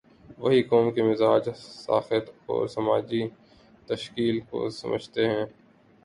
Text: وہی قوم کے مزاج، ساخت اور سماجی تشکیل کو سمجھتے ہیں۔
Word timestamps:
وہی 0.39 0.61
قوم 0.63 0.91
کے 0.91 1.03
مزاج، 1.03 1.49
ساخت 1.55 2.29
اور 2.45 2.67
سماجی 2.67 3.21
تشکیل 3.87 4.39
کو 4.49 4.69
سمجھتے 4.71 5.27
ہیں۔ 5.29 5.45